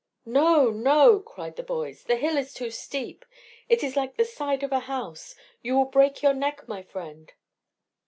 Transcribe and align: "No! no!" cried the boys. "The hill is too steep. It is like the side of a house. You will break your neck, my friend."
"No! 0.25 0.71
no!" 0.71 1.19
cried 1.19 1.57
the 1.57 1.61
boys. 1.61 2.05
"The 2.05 2.15
hill 2.15 2.35
is 2.35 2.55
too 2.55 2.71
steep. 2.71 3.23
It 3.69 3.83
is 3.83 3.95
like 3.95 4.15
the 4.17 4.25
side 4.25 4.63
of 4.63 4.71
a 4.71 4.79
house. 4.79 5.35
You 5.61 5.75
will 5.77 5.85
break 5.85 6.23
your 6.23 6.33
neck, 6.33 6.67
my 6.67 6.81
friend." 6.81 7.31